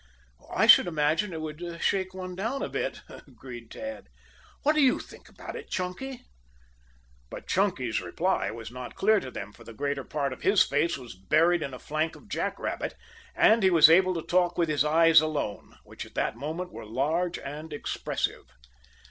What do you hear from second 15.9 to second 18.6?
at that moment were large and expressive.